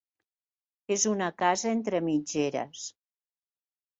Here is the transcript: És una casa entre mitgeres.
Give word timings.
És 0.95 1.05
una 1.11 1.27
casa 1.41 1.69
entre 1.73 2.01
mitgeres. 2.07 2.87